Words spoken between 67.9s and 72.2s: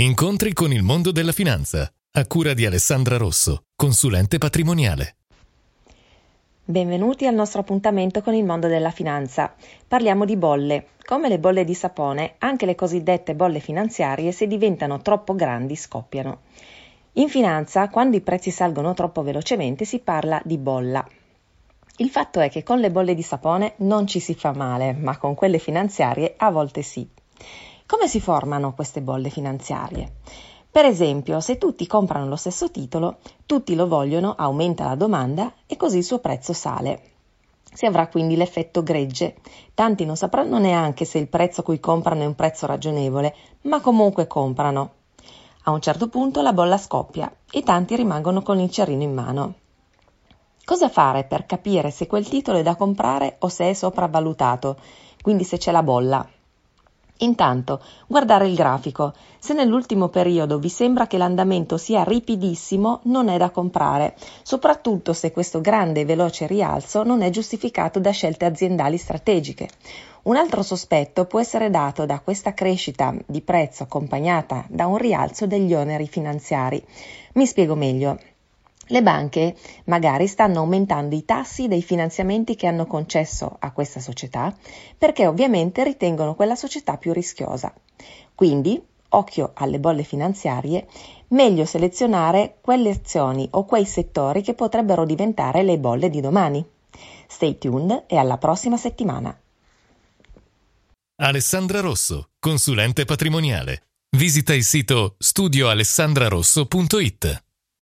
da scelte aziendali strategiche. Un altro sospetto può essere dato da